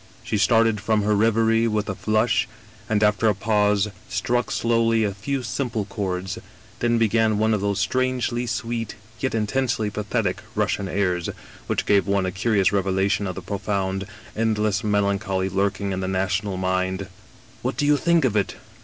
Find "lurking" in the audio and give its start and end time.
15.51-15.91